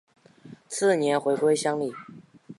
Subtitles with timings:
[0.67, 1.93] 次年回归乡里。